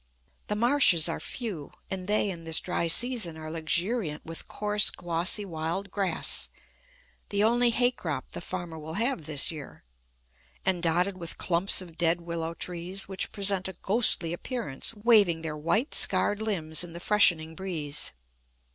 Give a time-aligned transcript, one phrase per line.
[0.47, 5.45] The marshes are few; and they in this dry season are luxuriant with coarse, glossy
[5.45, 6.49] wild grass,
[7.29, 9.83] the only hay crop the farmer will have this year,
[10.65, 15.55] and dotted with clumps of dead willow trees, which present a ghostly appearance, waving their
[15.55, 18.11] white, scarred limbs in the freshening breeze.